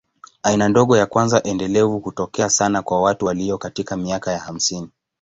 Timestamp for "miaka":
3.97-4.31